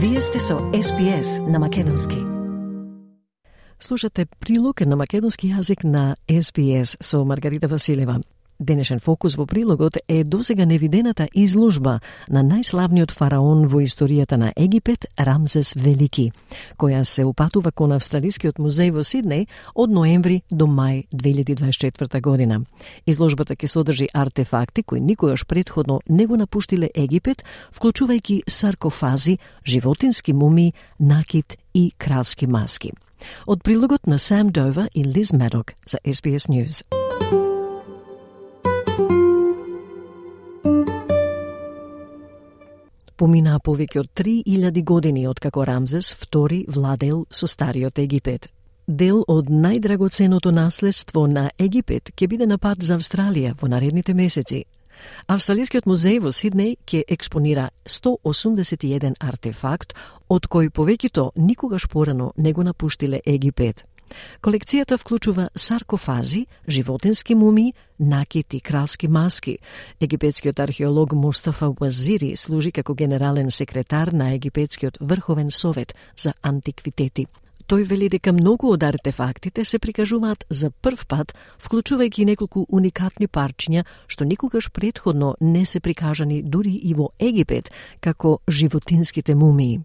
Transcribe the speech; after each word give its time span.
Вие 0.00 0.20
сте 0.20 0.38
со 0.38 0.54
SPS 0.54 1.50
на 1.50 1.58
Македонски. 1.58 2.16
Слушате 3.80 4.26
прилог 4.40 4.80
на 4.80 4.96
македонски 4.96 5.50
јазик 5.50 5.82
на 5.84 6.16
SPS 6.28 7.02
со 7.02 7.24
Маргарита 7.24 7.68
Василева. 7.68 8.20
Денешен 8.58 8.98
фокус 8.98 9.36
во 9.38 9.46
прилогот 9.46 9.98
е 10.08 10.24
досега 10.24 10.64
невидената 10.66 11.28
изложба 11.32 12.00
на 12.28 12.42
најславниот 12.42 13.12
фараон 13.14 13.68
во 13.70 13.78
историјата 13.86 14.34
на 14.34 14.52
Египет, 14.56 15.06
Рамзес 15.14 15.76
Велики, 15.76 16.32
која 16.76 17.04
се 17.04 17.22
упатува 17.24 17.70
кон 17.70 17.94
Австралискиот 17.94 18.58
музеј 18.58 18.90
во 18.90 19.06
Сиднеј 19.06 19.46
од 19.74 19.94
ноември 19.94 20.42
до 20.50 20.66
мај 20.66 21.06
2024 21.14 22.20
година. 22.20 22.64
Изложбата 23.06 23.54
ќе 23.54 23.70
содржи 23.70 24.08
артефакти 24.12 24.82
кои 24.82 25.00
никогаш 25.00 25.46
предходно 25.46 26.00
не 26.08 26.26
го 26.26 26.36
напуштиле 26.36 26.90
Египет, 26.94 27.44
вклучувајќи 27.78 28.42
саркофази, 28.50 29.38
животински 29.64 30.32
муми, 30.32 30.72
накит 30.98 31.56
и 31.74 31.92
кралски 31.96 32.46
маски. 32.46 32.90
Од 33.46 33.62
прилогот 33.62 34.06
на 34.06 34.18
Сам 34.18 34.48
Дова 34.50 34.88
и 34.94 35.04
Лиз 35.04 35.32
Медок 35.32 35.74
за 35.86 35.98
SBS 36.04 36.50
News. 36.50 36.82
Поминаа 43.18 43.58
повеќе 43.58 43.98
од 43.98 44.10
3000 44.14 44.84
години 44.86 45.24
откако 45.26 45.64
Рамзес 45.66 46.12
II 46.30 46.64
владел 46.70 47.24
со 47.30 47.48
Стариот 47.50 47.98
Египет. 47.98 48.46
Дел 48.86 49.24
од 49.26 49.50
најдрагоценото 49.50 50.52
наследство 50.54 51.26
на 51.26 51.50
Египет 51.58 52.12
ќе 52.14 52.28
биде 52.28 52.46
на 52.46 52.58
пат 52.62 52.78
за 52.78 52.94
Австралија 52.94 53.56
во 53.58 53.66
наредните 53.66 54.14
месеци. 54.14 54.62
Австралискиот 55.26 55.90
музеј 55.90 56.20
во 56.22 56.30
Сиднеј 56.30 56.76
ќе 56.86 57.02
експонира 57.08 57.70
181 57.86 59.18
артефакт, 59.18 59.96
од 60.28 60.46
кои 60.46 60.70
повеќето 60.70 61.32
никогаш 61.34 61.88
порано 61.90 62.32
не 62.36 62.52
го 62.52 62.62
напуштиле 62.62 63.20
Египет. 63.26 63.82
Колекцијата 64.42 64.98
вклучува 64.98 65.48
саркофази, 65.54 66.46
животински 66.68 67.34
мумии, 67.34 67.74
накит 67.98 68.54
и 68.54 68.60
кралски 68.60 69.08
маски. 69.08 69.58
Египетскиот 70.00 70.60
археолог 70.60 71.12
Мустафа 71.12 71.68
Уазири 71.68 72.36
служи 72.36 72.72
како 72.72 72.94
генерален 72.94 73.50
секретар 73.50 74.12
на 74.12 74.34
Египетскиот 74.34 74.98
врховен 75.00 75.50
совет 75.50 75.94
за 76.16 76.32
антиквитети. 76.42 77.26
Тој 77.68 77.84
вели 77.84 78.06
дека 78.08 78.32
многу 78.32 78.70
од 78.72 78.82
артефактите 78.82 79.64
се 79.64 79.78
прикажуваат 79.78 80.46
за 80.48 80.70
прв 80.70 81.04
пат, 81.04 81.34
вклучувајќи 81.60 82.24
неколку 82.24 82.64
уникатни 82.68 83.28
парчиња 83.28 83.82
што 84.06 84.24
никогаш 84.24 84.70
предходно 84.72 85.34
не 85.40 85.66
се 85.66 85.80
прикажани 85.80 86.40
дури 86.42 86.72
и 86.72 86.94
во 86.94 87.10
Египет, 87.18 87.68
како 88.00 88.38
животинските 88.48 89.34
мумии. 89.34 89.82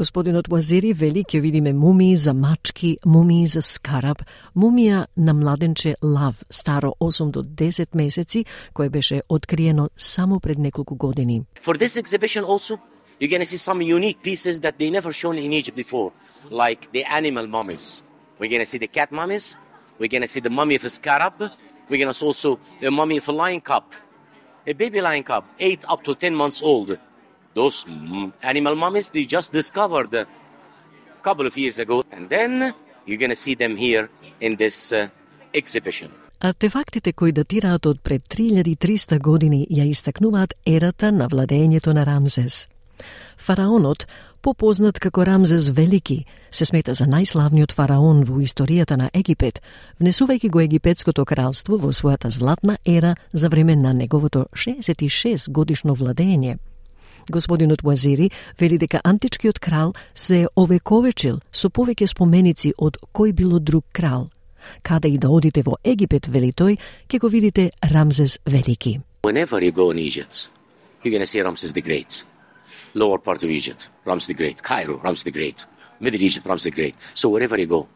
Господинот 0.00 0.46
Уазери 0.48 0.94
вели 0.96 1.20
ќе 1.28 1.42
видиме 1.44 1.74
мумии 1.76 2.16
за 2.16 2.32
мачки, 2.32 2.94
мумии 3.04 3.44
за 3.44 3.60
скараб, 3.60 4.22
мумија 4.56 5.02
на 5.16 5.34
младенче 5.36 5.92
Лав, 6.00 6.40
старо 6.48 6.94
8 7.00 7.30
до 7.30 7.42
10 7.42 7.88
месеци, 7.94 8.44
кое 8.72 8.88
беше 8.88 9.20
откриено 9.28 9.90
само 9.96 10.40
пред 10.40 10.58
неколку 10.58 10.94
години. 10.94 11.42
For 11.62 11.76
this 11.76 12.00
exhibition 12.00 12.44
also, 12.44 12.78
you're 13.20 13.28
going 13.28 13.44
to 13.44 13.50
see 13.52 13.58
some 13.58 13.82
unique 13.82 14.22
pieces 14.22 14.60
that 14.60 14.78
they 14.78 14.90
never 14.90 15.12
shown 15.12 15.36
in 15.36 15.52
Egypt 15.52 15.76
before, 15.76 16.12
like 16.50 16.80
the 16.94 17.04
animal 17.04 17.46
mummies. 17.46 18.02
We're 18.38 18.52
going 18.54 18.64
to 18.66 18.70
see 18.72 18.78
the 18.78 18.92
cat 18.98 19.10
mummies, 19.12 19.54
we're 19.98 20.12
going 20.14 20.26
to 20.28 20.32
see 20.34 20.40
the 20.40 20.54
mummy 20.58 20.76
of 20.76 20.84
a 20.84 20.88
scarab, 20.88 21.38
we're 21.90 22.00
going 22.02 22.14
to 22.14 22.18
see 22.20 22.26
also 22.30 22.58
the 22.80 22.90
mummy 22.90 23.18
of 23.18 23.28
a 23.28 23.32
lion 23.32 23.60
cub, 23.60 23.84
a 24.66 24.72
baby 24.72 25.02
lion 25.02 25.24
cub, 25.24 25.44
8 25.58 25.84
up 25.92 26.00
to 26.04 26.14
10 26.14 26.34
months 26.34 26.62
old. 26.62 26.98
Those 27.54 27.84
mm, 27.84 28.32
animal 28.42 28.76
mummies, 28.76 29.10
they 29.10 29.24
just 29.24 29.52
discovered 29.52 30.14
a 30.14 30.26
couple 31.22 31.46
of 31.46 31.56
years 31.56 31.78
ago. 31.78 32.04
And 32.12 32.28
then 32.28 32.74
you're 33.06 33.18
going 33.18 33.30
to 33.30 33.42
see 33.46 33.54
them 33.54 33.76
here 33.76 34.08
in 34.40 34.56
this 34.56 34.92
uh, 34.92 35.08
exhibition. 35.54 36.10
Артефактите 36.40 37.12
кои 37.12 37.32
датираат 37.32 37.86
од 37.86 38.00
пред 38.02 38.22
3300 38.28 39.18
години 39.20 39.66
ја 39.70 39.84
истакнуваат 39.90 40.54
ерата 40.66 41.12
на 41.12 41.28
владењето 41.28 41.92
на 41.92 42.06
Рамзес. 42.06 42.68
Фараонот, 43.36 44.06
попознат 44.40 44.98
како 44.98 45.26
Рамзес 45.26 45.68
Велики, 45.68 46.24
се 46.50 46.64
смета 46.64 46.94
за 46.94 47.04
најславниот 47.04 47.72
фараон 47.72 48.24
во 48.24 48.40
историјата 48.40 48.96
на 48.96 49.10
Египет, 49.12 49.60
внесувајќи 50.00 50.50
го 50.50 50.60
египетското 50.60 51.24
кралство 51.24 51.76
во 51.76 51.92
својата 51.92 52.30
златна 52.30 52.78
ера 52.86 53.16
за 53.32 53.48
време 53.48 53.76
на 53.76 53.92
неговото 53.92 54.46
66 54.52 55.50
годишно 55.50 55.96
владење– 55.96 56.56
Господинот 57.30 57.82
Уазири 57.82 58.30
вели 58.58 58.78
дека 58.78 59.00
античкиот 59.04 59.58
крал 59.58 59.94
се 60.14 60.48
овековечил 60.56 61.40
со 61.52 61.70
повеќе 61.70 62.06
споменици 62.06 62.74
од 62.78 62.98
кој 63.14 63.32
било 63.32 63.58
друг 63.58 63.84
крал. 63.92 64.30
Каде 64.82 65.08
и 65.08 65.18
да 65.18 65.30
одите 65.30 65.62
во 65.62 65.78
Египет, 65.84 66.26
вели 66.28 66.52
тој, 66.52 66.78
ќе 67.08 67.18
го 67.18 67.28
видите 67.28 67.70
Рамзес 67.82 68.38
Велики. 68.46 69.00
Whenever 69.22 69.60
you 69.62 69.72
go 69.72 69.90
in 69.90 69.98
Egypt, 69.98 70.48
you're 71.02 71.10
going 71.10 71.20
to 71.20 71.26
see 71.26 71.42
Ramses 71.42 71.72
the 71.72 71.82
Great. 71.82 72.24
Lower 72.94 73.18
part 73.18 73.42
of 73.42 73.50
Egypt, 73.50 73.88
Ramses 74.04 74.26
the 74.26 74.34
Great. 74.34 74.62
Cairo, 74.62 74.98
Ramses 74.98 75.24
the 75.24 75.30
Great. 75.30 75.66
Middle 76.00 76.22
Egypt, 76.22 76.46
Ramses 76.46 76.64
the 76.64 76.70
Great. 76.70 76.94
So 77.14 77.28
wherever 77.28 77.58
you 77.58 77.66
go, 77.66 77.88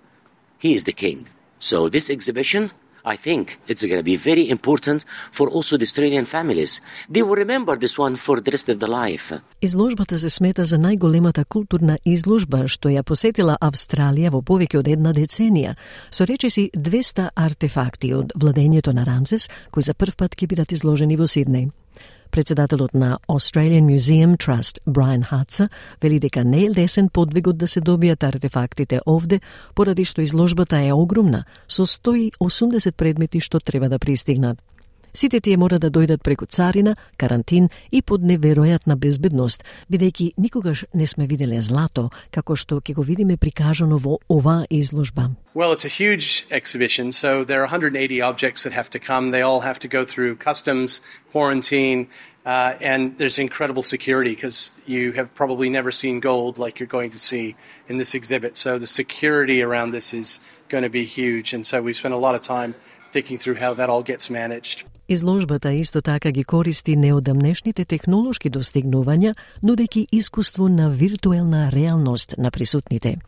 he 0.59 0.75
is 0.75 0.85
the 0.85 0.93
king. 0.93 1.27
So 1.59 1.89
this 1.89 2.11
exhibition 2.11 2.71
I 3.05 3.17
think 3.17 3.59
it's 3.69 3.85
going 3.85 3.99
to 3.99 4.03
be 4.03 4.17
very 4.17 4.49
important 4.49 5.05
for 5.31 5.47
also 5.51 5.77
the 5.77 5.85
Australian 5.85 6.25
families. 6.25 6.81
They 7.11 7.23
will 7.23 7.37
remember 7.37 7.77
this 7.77 7.99
one 7.99 8.17
for 8.17 8.41
the 8.41 8.51
rest 8.51 8.69
of 8.69 8.79
their 8.79 8.89
life. 8.89 9.41
Изложбата 9.63 10.19
се 10.19 10.31
смета 10.31 10.65
за 10.65 10.79
најголемата 10.79 11.45
културна 11.45 11.99
изложба 12.05 12.69
што 12.69 12.89
ја 12.89 13.03
посетила 13.03 13.59
Австралија 13.61 14.31
во 14.31 14.41
повеќе 14.41 14.79
од 14.79 14.89
една 14.89 15.13
деценија, 15.13 15.75
со 16.11 16.25
речиси 16.25 16.71
200 16.75 17.29
артефакти 17.35 18.15
од 18.15 18.33
владењето 18.41 18.95
на 18.95 19.05
Рамзес, 19.05 19.49
кои 19.71 19.83
за 19.83 19.95
прв 19.95 20.17
пат 20.17 20.37
ќе 20.37 20.47
бидат 20.47 20.73
изложени 20.73 21.17
во 21.17 21.25
Сиднеј. 21.25 21.84
Председателот 22.31 22.95
на 22.95 23.19
Australian 23.29 23.87
Museum 23.87 24.37
Trust, 24.37 24.81
Брайан 24.87 25.23
Хатса, 25.23 25.69
вели 26.03 26.19
дека 26.19 26.45
не 26.45 26.65
е 26.65 26.71
лесен 26.71 27.09
подвигот 27.09 27.59
да 27.59 27.69
се 27.69 27.81
добијат 27.81 28.27
артефактите 28.27 29.01
овде, 29.07 29.41
поради 29.75 30.05
што 30.05 30.21
изложбата 30.21 30.83
е 30.83 30.93
огромна, 30.93 31.45
со 31.69 31.87
180 31.87 32.93
предмети 32.93 33.41
што 33.41 33.61
треба 33.61 33.89
да 33.89 33.99
пристигнат. 33.99 34.59
Сите 35.17 35.39
тие 35.41 35.55
мора 35.57 35.79
да 35.79 35.93
дојдат 35.95 36.25
преку 36.27 36.47
царина, 36.51 36.97
карантин 37.17 37.69
и 37.93 38.01
под 38.03 38.25
неверојатна 38.27 38.97
безбедност, 38.99 39.63
бидејќи 39.87 40.33
никогаш 40.37 40.85
не 40.93 41.07
сме 41.07 41.29
виделе 41.31 41.61
злато, 41.63 42.09
како 42.35 42.57
што 42.59 42.81
ќе 42.81 42.97
го 42.99 43.03
видиме 43.07 43.37
прикажано 43.37 44.01
во 44.03 44.19
оваа 44.29 44.67
изложба. 44.71 45.31
Well, 45.55 45.71
it's 45.71 45.85
a 45.85 45.95
huge 46.03 46.47
exhibition, 46.51 47.13
so 47.13 47.45
there 47.45 47.63
are 47.63 47.71
180 47.71 48.23
objects 48.23 48.65
that 48.65 48.73
have 48.73 48.91
to 48.91 48.99
come. 48.99 49.31
They 49.31 49.43
all 49.43 49.61
have 49.61 49.79
to 49.81 49.89
go 49.89 50.05
through 50.05 50.35
customs, 50.35 51.01
quarantine, 51.31 52.09
uh, 52.45 52.75
and 52.81 53.17
there's 53.17 53.39
incredible 53.39 53.85
security 53.85 54.35
because 54.35 54.73
you 54.85 55.13
have 55.13 55.33
probably 55.33 55.71
never 55.71 55.93
seen 55.93 56.19
gold 56.19 56.59
like 56.59 56.81
you're 56.81 56.91
going 56.99 57.13
to 57.13 57.21
see 57.21 57.55
in 57.87 57.99
this 57.99 58.17
exhibit. 58.17 58.57
So 58.57 58.81
the 58.81 58.89
security 58.89 59.63
around 59.63 59.93
this 59.93 60.13
is 60.13 60.41
going 60.69 60.83
to 60.83 60.91
be 60.91 61.05
huge, 61.05 61.55
and 61.55 61.65
so 61.65 61.81
we've 61.81 61.95
spent 61.95 62.15
a 62.15 62.19
lot 62.27 62.35
of 62.35 62.41
time 62.41 62.75
thinking 63.13 63.39
through 63.39 63.55
how 63.55 63.75
that 63.75 63.89
all 63.89 64.03
gets 64.03 64.29
managed. 64.29 64.83
Изложбата 65.09 65.73
исто 65.73 66.03
така 66.03 66.31
ги 66.31 66.45
користи 66.45 66.97
неодамнешните 66.97 67.85
технолошки 67.85 68.51
достигнувања, 68.51 69.35
нудејќи 69.63 70.07
искуство 70.13 70.69
на 70.69 70.89
виртуелна 70.91 71.71
реалност 71.73 72.35
на 72.39 72.51
присутните. 72.51 73.19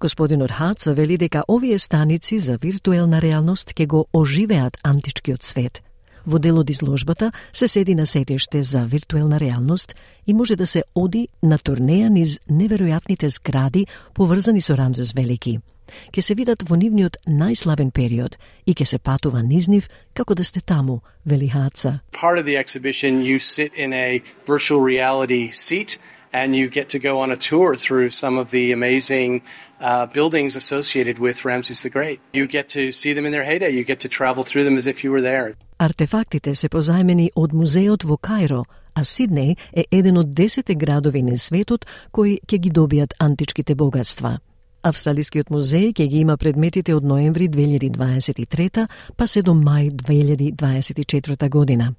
Господинот 0.00 0.50
Хац 0.50 0.86
вели 0.86 1.16
дека 1.16 1.44
овие 1.48 1.78
станици 1.78 2.38
за 2.38 2.58
виртуелна 2.62 3.22
реалност 3.22 3.72
ќе 3.72 3.86
го 3.86 4.06
оживеат 4.12 4.76
античкиот 4.82 5.42
свет. 5.42 5.80
Во 6.26 6.38
дел 6.38 6.58
од 6.58 6.70
изложбата 6.70 7.32
се 7.52 7.68
седи 7.68 7.94
на 7.94 8.06
седиште 8.06 8.62
за 8.62 8.84
виртуелна 8.84 9.40
реалност 9.40 9.96
и 10.26 10.34
може 10.34 10.56
да 10.56 10.66
се 10.66 10.84
оди 10.94 11.28
на 11.42 11.58
турнеја 11.58 12.08
низ 12.08 12.38
неверојатните 12.50 13.26
згради 13.26 13.86
поврзани 14.14 14.60
со 14.60 14.76
Рамзес 14.76 15.12
Велики– 15.12 15.60
ќе 16.12 16.20
се 16.20 16.34
видат 16.34 16.62
во 16.68 16.76
нивниот 16.76 17.16
најславен 17.26 17.90
период 17.90 18.38
и 18.66 18.74
ќе 18.74 18.84
се 18.84 18.98
патува 18.98 19.42
низ 19.42 19.68
нив 19.68 19.88
како 20.14 20.34
да 20.34 20.44
сте 20.44 20.60
таму, 20.60 21.02
вели 21.26 21.48
Хаца. 21.48 22.00
Part 22.12 22.38
of 22.38 22.44
the 22.44 22.56
exhibition 22.56 23.22
you 23.22 23.38
sit 23.38 23.72
in 23.74 23.92
a 23.92 24.22
virtual 24.46 24.80
reality 24.80 25.50
seat 25.52 25.98
and 26.32 26.56
you 26.56 26.68
get 26.68 26.88
to 26.88 26.98
go 26.98 27.20
on 27.20 27.30
a 27.30 27.36
tour 27.36 27.74
through 27.76 28.08
some 28.08 28.38
of 28.38 28.50
the 28.50 28.72
amazing 28.72 29.42
uh, 29.80 30.06
buildings 30.06 30.56
associated 30.56 31.18
with 31.18 31.44
Ramses 31.44 31.82
the 31.82 31.90
Great. 31.90 32.20
You 32.32 32.46
get 32.46 32.68
to 32.70 32.90
see 32.92 33.12
them 33.12 33.26
in 33.26 33.32
their 33.32 33.44
heyday. 33.44 33.70
You 33.70 33.84
get 33.84 34.00
to 34.00 34.08
travel 34.08 34.42
through 34.42 34.64
them 34.64 34.76
as 34.76 34.86
if 34.86 35.04
you 35.04 35.10
were 35.12 35.22
there. 35.22 35.54
Артефактите 35.78 36.54
се 36.54 36.68
позајмени 36.68 37.30
од 37.36 37.52
музеот 37.52 38.04
во 38.04 38.16
Кајро, 38.16 38.62
а 38.94 39.00
Сиднеј 39.00 39.56
е 39.74 39.84
еден 39.90 40.16
од 40.16 40.30
десете 40.30 40.74
градови 40.74 41.22
на 41.22 41.36
светот 41.36 41.86
кои 42.12 42.38
ќе 42.46 42.58
ги 42.58 42.70
добијат 42.70 43.18
античките 43.18 43.74
богатства. 43.74 44.38
Австралискиот 44.82 45.50
музеј 45.54 45.92
ќе 45.94 46.06
ги 46.10 46.20
има 46.20 46.36
предметите 46.36 46.94
од 46.94 47.04
ноември 47.06 47.48
2023 47.48 48.86
па 49.16 49.26
се 49.26 49.42
до 49.42 49.54
мај 49.54 49.92
2024 49.94 51.48
година. 51.48 51.94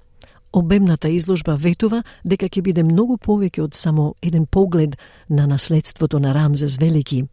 Обемната 0.53 1.09
изложба 1.09 1.55
ветува 1.55 2.03
дека 2.23 2.45
ќе 2.45 2.61
биде 2.61 2.83
многу 2.83 3.17
повеќе 3.17 3.63
од 3.63 3.73
само 3.73 4.13
еден 4.21 4.45
поглед 4.45 4.97
на 5.29 5.47
наследството 5.47 6.19
на 6.19 6.33
Рамзес 6.33 6.77
Велики. 6.77 7.23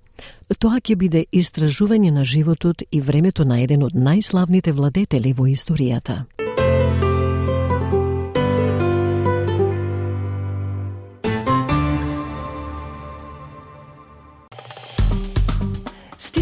Тоа 0.58 0.80
ќе 0.80 0.96
биде 0.96 1.24
истражување 1.32 2.10
на 2.10 2.24
животот 2.24 2.82
и 2.90 3.00
времето 3.00 3.44
на 3.44 3.60
еден 3.60 3.82
од 3.82 3.94
најславните 3.94 4.72
владетели 4.72 5.32
во 5.32 5.50
историјата. 5.50 6.39